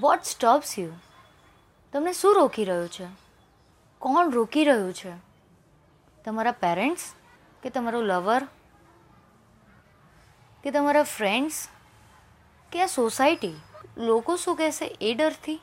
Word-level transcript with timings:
Vote 0.00 0.22
stops 0.22 0.78
you 0.78 0.92
તમને 1.92 2.12
શું 2.12 2.34
રોકી 2.34 2.64
રહ્યું 2.64 2.88
છે? 2.88 3.06
કોણ 3.98 4.30
રોકી 4.30 4.64
રહ્યું 4.64 4.92
છે? 4.92 5.12
તમારા 6.24 6.50
પેરેન્ટ્સ 6.52 7.14
કે 7.62 7.70
તમારો 7.70 8.02
લવર? 8.02 8.42
કે 10.64 10.70
તમારા 10.70 11.02
ફ્રેન્ડ્સ? 11.02 11.68
કે 12.72 12.82
આ 12.82 12.86
સોસાયટી? 12.86 13.54
લોકો 13.98 14.36
શું 14.36 14.56
કહેશે 14.56 14.96
એ 15.00 15.14
ડરથી? 15.14 15.62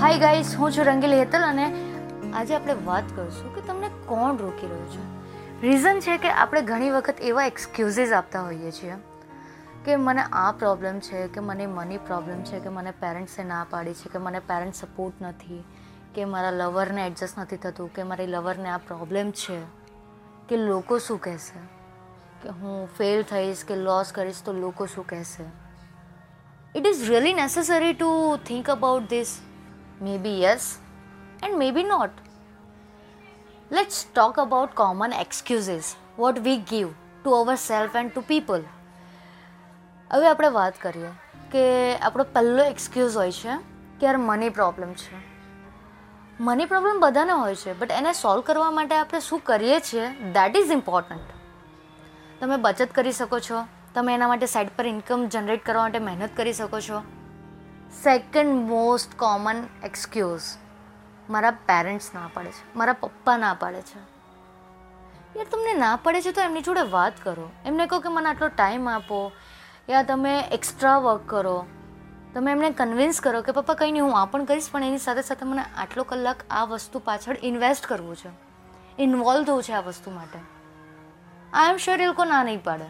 હાય 0.00 0.18
ગાઈસ 0.18 0.56
હું 0.56 0.72
છું 0.72 0.84
રંગીલ 0.84 1.12
હેતલ 1.12 1.42
અને 1.42 1.94
આજે 2.34 2.54
આપણે 2.54 2.74
વાત 2.74 3.04
કરીશું 3.16 3.54
કે 3.54 3.60
તમને 3.60 3.88
કોણ 3.88 4.36
રોકી 4.36 4.66
રહ્યું 4.66 4.90
છે. 4.90 5.02
રીઝન 5.66 6.00
છે 6.00 6.18
કે 6.18 6.30
આપણે 6.30 6.62
ઘણી 6.62 6.90
વખત 6.90 7.14
એવા 7.20 7.46
એક્સક્યુઝીસ 7.46 8.12
આપતા 8.12 8.42
હોઈએ 8.42 8.70
છીએ. 8.70 8.94
કે 9.84 9.96
મને 9.96 10.22
આ 10.32 10.52
પ્રોબ્લેમ 10.52 11.00
છે, 11.00 11.28
કે 11.28 11.40
મને 11.40 11.66
મની 11.66 11.96
પ્રોબ્લેમ 11.96 12.42
છે, 12.42 12.60
કે 12.60 12.68
મને 12.68 12.90
પેરેન્ટ્સે 12.90 13.44
ના 13.44 13.66
પાડી 13.70 13.94
છે, 13.94 14.08
કે 14.08 14.18
મને 14.18 14.38
પેરેન્ટ 14.38 14.74
સપોર્ટ 14.74 15.22
નથી, 15.22 15.64
કે 16.14 16.24
મારા 16.24 16.50
લવરને 16.50 17.06
એડજસ્ટ 17.06 17.38
નથી 17.38 17.56
થતું, 17.56 17.92
કે 17.92 18.02
મારી 18.02 18.26
લવરને 18.26 18.68
આ 18.68 18.78
પ્રોબ્લેમ 18.78 19.30
છે, 19.30 19.60
કે 20.48 20.56
લોકો 20.56 20.98
શું 20.98 21.20
કહેશે? 21.20 21.58
કે 22.42 22.48
હું 22.48 22.88
ફેલ 22.98 23.22
થઈશ, 23.22 23.64
કે 23.64 23.76
લોસ 23.76 24.12
કરીશ, 24.12 24.42
તો 24.42 24.52
લોકો 24.52 24.86
શું 24.86 25.06
કહેશે? 25.06 25.44
It 26.76 26.86
is 26.86 27.08
really 27.08 27.34
necessary 27.34 27.92
to 27.92 28.36
think 28.36 28.70
about 28.70 29.02
this 29.10 29.40
maybe 30.18 30.42
yes 30.42 30.78
and 31.42 31.58
maybe 31.70 31.84
not 31.84 32.10
let's 33.72 34.06
talk 34.14 34.38
about 34.38 34.74
common 34.74 35.12
excuses 35.12 35.96
what 36.18 36.38
we 36.38 36.56
give 36.56 36.88
to 37.24 37.30
our 37.30 37.54
self 37.54 37.96
and 37.96 38.12
to 38.14 38.20
people 38.20 38.62
હવે 40.10 40.28
આપણે 40.28 40.48
વાત 40.48 40.80
કરીએ 40.82 41.10
કે 41.50 41.62
આપણો 41.96 42.24
પહેલો 42.24 42.64
એક્સક્યુઝ 42.64 43.16
હોય 43.16 43.32
છે 43.32 43.56
કે 44.00 44.06
યાર 44.06 44.16
મની 44.16 44.48
પ્રોબ્લેમ 44.48 44.92
છે. 44.92 45.16
મની 46.40 46.64
પ્રોબ્લેમ 46.64 47.00
બધાને 47.00 47.32
હોય 47.32 47.54
છે 47.54 47.78
બટ 47.78 47.90
એને 47.90 48.12
સોલ્વ 48.12 48.40
કરવા 48.40 48.70
માટે 48.70 48.94
આપણે 48.94 49.20
શું 49.20 49.40
કરીએ 49.44 49.80
છીએ? 49.80 50.08
દેટ 50.32 50.56
ઇઝ 50.56 50.70
ઇમ્પોર્ટન્ટ 50.70 51.30
તમે 52.40 52.56
બચત 52.56 52.88
કરી 52.94 53.12
શકો 53.12 53.38
છો. 53.38 53.64
તમે 53.94 54.14
એના 54.14 54.28
માટે 54.28 54.46
સાઈડ 54.46 54.70
પર 54.76 54.86
ઇન્કમ 54.86 55.26
જનરેટ 55.26 55.64
કરવા 55.66 55.82
માટે 55.82 55.98
મહેનત 55.98 56.36
કરી 56.36 56.52
શકો 56.52 56.80
છો. 56.80 57.02
સેકન્ડ 58.02 58.54
મોસ્ટ 58.68 59.18
કોમન 59.18 59.64
એક્સક્યુઝ 59.84 60.42
મારા 61.30 61.50
પેરેન્ટ્સ 61.50 62.10
ના 62.14 62.30
પાડે 62.34 62.50
છે, 62.50 62.76
મારા 62.76 62.92
પપ્પા 62.92 63.36
ના 63.36 63.54
પાડે 63.54 63.82
છે. 63.82 63.98
યાર, 65.36 65.46
તમને 65.50 65.74
ના 65.74 65.96
પડે 65.96 66.22
છે 66.22 66.32
તો 66.32 66.40
એમની 66.40 66.60
જોડે 66.60 66.80
વાત 66.80 67.12
કરો. 67.22 67.50
એમને 67.64 67.86
કહો 67.86 67.98
કે 68.00 68.08
મને 68.08 68.28
આટલો 68.28 68.48
ટાઈમ 68.48 68.88
આપો. 68.88 69.32
યા 69.90 70.02
તમે 70.02 70.40
એક્સ્ટ્રા 70.40 70.98
વર્ક 70.98 71.20
કરો? 71.26 71.66
તમે 72.34 72.52
એમને 72.52 72.70
કન્વિન્સ 72.70 73.20
કરો 73.20 73.42
કે, 73.42 73.52
પપ્પા, 73.52 73.74
કંઈ 73.74 73.92
નહીં, 73.92 74.04
હું 74.04 74.20
આ 74.20 74.24
પણ 74.24 74.44
કરીશ, 74.44 74.68
પણ 74.72 74.84
એની 74.84 74.98
સાથે 74.98 75.22
સાથે 75.22 75.46
મને 75.46 75.62
આટલો 75.76 76.02
કલાક 76.02 76.36
આ 76.50 76.64
વસ્તુ 76.64 76.98
પાછળ 76.98 77.36
ઇન્વેસ્ટ 77.42 77.86
કરવું 77.86 78.16
છે. 78.16 78.28
ઇન્વોલ્વ 78.98 79.44
થવું 79.44 79.62
છે 79.62 79.72
આ 79.72 79.80
વસ્તુ 79.80 80.10
માટે. 80.10 80.38
આઈ 81.52 81.70
એમ 81.70 81.76
શ્યોર 81.76 82.00
એ 82.00 82.06
લોકો 82.06 82.24
ના 82.24 82.44
નહીં 82.44 82.64
પાડે. 82.64 82.84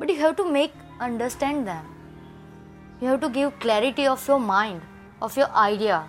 But 0.00 0.10
you 0.10 0.16
have 0.16 0.32
to 0.32 0.44
make 0.44 0.72
understand 1.00 1.64
them 1.64 1.84
you 3.02 3.08
have 3.08 3.18
to 3.18 3.28
give 3.28 3.48
clarity 3.48 4.06
of 4.06 4.30
your 4.30 4.38
mind 4.38 4.80
of 5.22 5.38
your 5.38 5.48
idea 5.54 6.06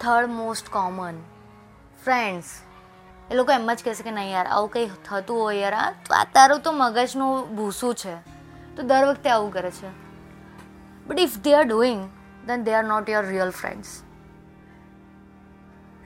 third 0.00 0.30
most 0.30 0.68
common 0.68 1.22
friends 2.04 2.44
એ 3.30 3.34
લોકો 3.34 3.52
એમ 3.52 3.74
જ 3.74 3.84
કહેશે 3.84 4.02
કે, 4.02 4.10
નહીં 4.10 4.30
યાર, 4.30 4.46
આવું 4.46 4.70
કંઈ 4.70 4.90
થતું 5.04 5.40
હોય 5.40 5.56
યાર, 5.56 5.74
આ 5.74 6.24
તારું 6.34 6.60
તો 6.60 6.72
મગજનું 6.72 7.56
ભૂસું 7.56 7.94
છે. 7.94 8.39
તો 8.80 8.86
દર 8.86 9.06
વખતે 9.06 9.30
આવું 9.30 9.52
કરે 9.52 9.70
છે. 9.70 9.88
But 11.06 11.18
if 11.18 11.38
they 11.38 11.54
are 11.54 11.64
doing 11.64 12.10
then 12.46 12.62
they 12.62 12.74
are 12.74 12.84
not 12.84 13.10
your 13.10 13.24
real 13.24 13.50
friends 13.50 14.02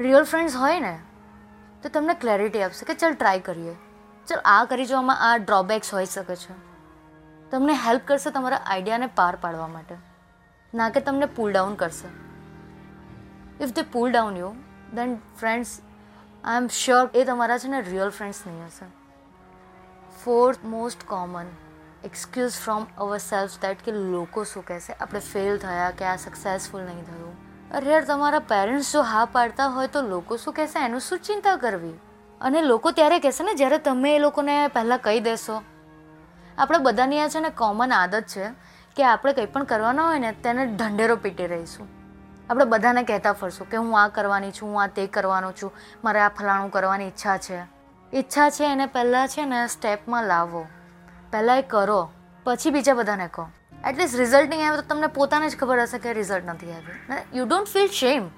real 0.00 0.22
friends 0.22 0.56
હોય 0.56 0.80
ને, 0.80 0.98
તો 1.82 1.88
તમને 1.88 2.14
ક્લેરિટી 2.14 2.62
આપશે 2.62 2.84
કે 2.84 2.94
ચાલ 2.94 3.14
ટ્રાય 3.14 3.40
કરીએ. 3.40 3.74
ચાલ 4.26 4.38
આ 4.44 4.64
કરી 4.64 4.86
જોવામાં 4.86 5.32
આ 5.32 5.36
ડ્રોબેક્સ 5.36 5.94
હોઈ 5.94 6.06
શકે 6.06 6.36
છે. 6.36 6.54
તમને 7.50 7.72
હેલ્પ 7.72 8.02
કરશે 8.04 8.30
તમારા 8.30 8.56
આઈડિયાને 8.56 9.06
પાર 9.06 9.36
પાડવા 9.36 9.66
માટે. 9.66 9.94
ના 10.74 10.90
કે 10.90 11.00
તમને 11.00 11.26
પુલ 11.26 11.52
ડાઉન 11.52 11.74
કરશે. 11.74 12.08
If 13.64 13.70
they 13.70 13.82
pull 13.82 14.12
down 14.12 14.36
you 14.36 14.54
then 14.94 15.16
friends 15.16 15.80
I 16.44 16.56
am 16.56 16.66
sure 16.66 17.10
એ 17.14 17.24
તમારા 17.24 17.58
છે 17.58 17.68
ને 17.68 17.80
રિયલ 17.80 18.08
ફ્રેન્ડ્સ 18.08 18.46
નહીં 18.46 18.64
હશે. 18.66 18.86
Fourth 20.24 20.64
most 20.64 21.06
common 21.06 21.46
excuse 22.04 22.56
from 22.56 22.86
our 22.98 23.18
self 23.20 23.56
that 23.60 23.82
કે 23.82 23.94
લોકો 23.96 24.44
શું 24.46 24.64
કહેશે 24.64 24.90
આપણે 24.94 25.22
ફેલ 25.26 25.60
થયા 25.60 25.90
કે 25.92 26.06
આ 26.06 26.16
સક્સેસફુલ 26.20 26.82
નહીં 26.82 27.04
થયું 27.04 27.34
અરે 27.72 27.86
યાર 27.86 28.04
તમારા 28.04 28.42
પેરેન્ટ્સ 28.48 28.90
જો 28.92 29.04
હા 29.06 29.22
પાડતા 29.32 29.68
હોય 29.70 29.90
તો 29.90 30.02
લોકો 30.06 30.38
શું 30.38 30.54
કહેશે 30.54 30.76
એનું 30.80 31.02
શું 31.02 31.22
ચિંતા 31.22 31.56
કરવી 31.58 31.94
અને 32.40 32.60
લોકો 32.64 32.92
ત્યારે 32.92 33.18
કહેશે 33.20 33.42
ને 33.44 33.54
જ્યારે 33.54 33.80
તમે 33.82 34.12
એ 34.12 34.20
લોકોને 34.20 34.54
પહેલાં 34.70 35.02
કહી 35.02 35.22
દેશો 35.22 35.58
આપણે 36.58 36.80
બધાની 36.82 37.20
આ 37.20 37.28
છે 37.28 37.40
ને 37.40 37.50
કોમન 37.56 37.94
આદત 37.94 38.20
છે 38.28 38.52
કે 38.96 39.06
આપણે 39.06 39.34
કંઈ 39.34 39.48
પણ 39.48 39.66
કરવાના 39.66 40.06
હોય 40.06 40.20
ને 40.20 40.32
તેને 40.42 40.62
ઢંઢેરો 40.66 41.16
પીટી 41.18 41.48
રહીશું 41.48 41.90
આપણે 42.48 42.66
બધાને 42.66 43.02
કહેતા 43.04 43.34
ફરશું 43.34 43.68
કે 43.68 43.78
હું 43.78 43.92
આ 43.96 44.08
કરવાની 44.10 44.52
છું 44.52 44.68
હું 44.68 44.82
આ 44.82 44.88
તે 44.94 45.06
કરવાનું 45.08 45.54
છું 45.54 45.70
મારે 46.02 46.20
આ 46.20 46.30
ફલાણું 46.36 46.70
કરવાની 46.70 47.06
ઈચ્છા 47.06 47.36
છે 47.40 47.60
ઈચ્છા 48.12 48.48
છે 48.50 48.64
એને 48.68 48.86
પહેલાં 48.92 49.28
છે 49.28 49.46
ને 49.46 49.60
સ્ટેપમાં 49.68 50.26
લાવો 50.26 50.66
પહેલાં 51.34 51.58
એ 51.58 51.62
કરો, 51.62 52.00
પછી 52.44 52.70
બીજા 52.70 52.94
બધાને 52.94 53.28
કહો. 53.32 53.44
એટલીસ્ટ 53.88 54.16
રિઝલ્ટ 54.16 54.48
નહીં 54.50 54.66
આવે 54.68 54.76
તો 54.76 54.82
તમને 54.88 55.06
પોતાને 55.06 55.48
જ 55.48 55.56
ખબર 55.58 55.80
હશે 55.82 55.98
કે 55.98 56.12
રિઝલ્ટ 56.12 56.46
નથી 56.46 56.72
આવ્યું. 56.72 57.18
You 57.34 57.46
don't 57.46 57.68
feel 57.68 57.88
shame 57.92 58.28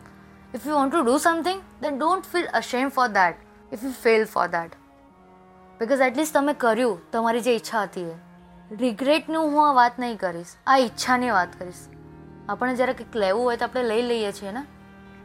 if 0.54 0.66
you 0.66 0.74
want 0.74 0.94
to 0.94 1.02
do 1.02 1.18
something 1.18 1.60
then 1.82 1.98
don't 1.98 2.24
feel 2.24 2.46
ashamed 2.54 2.88
for 2.88 3.08
that 3.08 3.36
if 3.72 3.84
you 3.84 3.90
fail 4.02 4.24
for 4.24 4.46
that 4.46 4.72
because 5.80 6.00
at least 6.00 6.34
તમે 6.34 6.54
કર્યું, 6.54 7.10
તમારી 7.10 7.40
જે 7.40 7.54
ઈચ્છા 7.54 7.82
હતી 7.82 8.06
એ. 8.10 8.14
રિગ્રેટનું 8.76 9.44
હું 9.44 9.68
આ 9.68 9.72
વાત 9.72 9.98
નહીં 9.98 10.16
કરીશ, 10.16 10.56
આ 10.66 10.78
ઈચ્છાની 10.78 11.30
વાત 11.30 11.58
કરીશ. 11.58 11.84
આપણે 12.48 12.74
જ્યારે 12.74 12.92
કંઈક 12.92 13.16
લેવું 13.16 13.44
હોય 13.44 13.56
તો 13.56 13.64
આપણે 13.64 13.82
લઈ 13.82 14.02
લઈએ 14.02 14.32
છીએ 14.32 14.50
ને? 14.50 14.62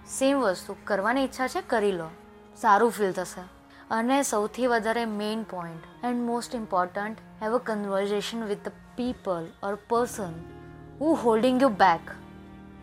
સેમ 0.09 0.39
વસ્તુ, 0.39 0.75
કરવાની 0.83 1.23
ઈચ્છા 1.23 1.47
છે, 1.47 1.61
કરી 1.61 1.91
લો. 1.91 2.09
સારું 2.61 2.91
ફીલ 2.91 3.11
થશે. 3.11 3.60
અને 3.91 4.24
સૌથી 4.24 4.68
વધારે 4.68 5.06
main 5.06 5.44
point 5.44 6.06
and 6.06 6.22
most 6.22 6.56
important 6.56 7.18
have 7.44 7.56
a 7.56 7.62
conversation 7.63 8.44
with 8.44 8.66
the 8.66 8.72
people 8.96 9.47
or 9.63 9.75
person 9.90 10.34
who 11.02 11.13
holding 11.13 11.62
you 11.62 11.69
back 11.69 12.16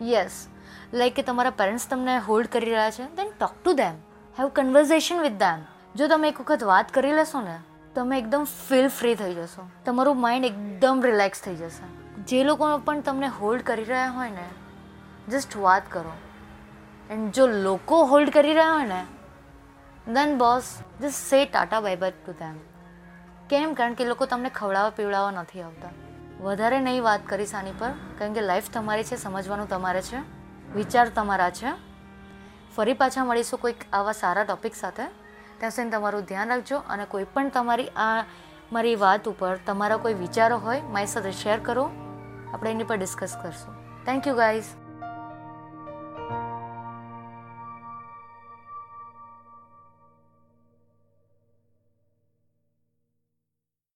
yes 0.01 0.47
like 0.93 1.15
કે 1.15 1.21
તમારા 1.21 1.49
પેરેન્ટ્સ 1.49 1.87
તમને 1.89 2.17
હોલ્ડ 2.17 2.47
કરી 2.47 2.65
રહ્યા 2.65 2.91
છે 2.91 3.15
then 3.15 3.31
talk 3.39 3.51
to 3.63 3.73
them 3.73 3.95
have 4.39 4.47
conversation 4.47 5.19
with 5.19 5.33
them 5.33 5.59
જો 5.95 6.07
તમે 6.07 6.27
એક 6.27 6.41
વખત 6.41 6.63
વાત 6.63 6.93
કરી 6.93 7.11
લેશો 7.11 7.41
ને, 7.41 7.59
તમે 7.95 8.17
એકદમ 8.17 8.43
ફીલ 8.43 8.87
ફ્રી 8.87 9.15
થઈ 9.15 9.33
જશો. 9.33 9.69
તમારું 9.85 10.19
માઇન્ડ 10.19 10.45
એકદમ 10.45 11.01
રિલેક્સ 11.03 11.41
થઈ 11.41 11.55
જશે. 11.55 11.85
જે 12.23 12.43
લોકો 12.43 12.77
પણ 12.77 13.01
તમને 13.01 13.27
હોલ્ડ 13.27 13.61
કરી 13.61 13.83
રહ્યા 13.83 14.09
હોય 14.09 14.29
ને 14.29 14.47
જસ્ટ 15.29 15.57
વાત 15.57 15.83
કરો. 15.89 16.11
એન્ડ 17.09 17.31
જો 17.31 17.47
લોકો 17.47 18.03
હોલ્ડ 18.03 18.29
કરી 18.29 18.53
રહ્યા 18.53 18.73
હોય 18.73 18.85
ને 18.85 19.05
then 20.07 20.37
boss 20.37 20.77
just 21.01 21.15
say 21.15 21.45
tata 21.45 21.79
bye 21.79 21.95
bye 21.95 22.11
to 22.11 22.31
them 22.31 22.55
કેમ? 23.49 23.73
કારણ 23.73 23.93
કે 23.93 24.05
લોકો 24.05 24.25
તમને 24.25 24.49
ખવડાવવા 24.49 24.89
પીવડાવવા 24.89 25.31
નથી 25.31 25.61
આવતા. 25.61 25.89
વધારે 26.41 26.79
નહીં 26.79 27.03
વાત 27.03 27.27
કરીશ 27.27 27.55
આની 27.55 27.71
પર, 27.71 27.89
કારણ 28.19 28.33
કે 28.33 28.41
લાઈફ 28.41 28.69
તમારી 28.73 29.03
છે, 29.03 29.15
સમજવાનું 29.15 29.69
તમારે 29.69 30.01
છે, 30.01 30.17
વિચાર 30.73 31.09
તમારા 31.09 31.49
છે. 31.49 31.67
ફરી 32.75 32.93
પાછા 32.93 33.25
મળીશું 33.25 33.59
કોઈક 33.59 33.75
આવા 33.93 34.11
સારા 34.11 34.43
ટોપિક 34.43 34.75
સાથે. 34.75 35.03
ત્યાં 35.57 35.71
સુધી 35.71 35.89
તમારું 35.89 36.21
ધ્યાન 36.21 36.47
રાખજો 36.47 36.77
અને 36.79 37.05
કોઈ 37.05 37.23
પણ 37.23 37.49
તમારી 37.49 37.87
આ 37.87 38.23
મારી 38.71 38.95
વાત 38.95 39.29
ઉપર 39.29 39.55
તમારા 39.55 39.97
કોઈ 39.97 40.13
વિચારો 40.13 40.57
હોય 40.57 40.81
મારી 40.81 41.07
સાથે 41.07 41.31
શેર 41.31 41.59
કરો. 41.59 41.91
આપણે 42.53 42.71
એની 42.71 42.83
પર 42.83 42.97
ડિસ્કસ 42.97 43.37
કરશું. 43.41 44.03
Thank 44.05 44.27
you 44.27 44.35
guys 44.35 44.63